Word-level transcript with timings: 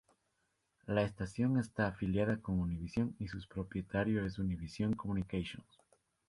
La 0.87 1.03
estación 1.03 1.59
está 1.59 1.85
afiliada 1.89 2.37
con 2.37 2.59
Univision 2.59 3.15
y 3.19 3.27
su 3.27 3.37
propietario 3.47 4.25
es 4.25 4.39
Univision 4.39 4.93
Communications. 4.93 5.67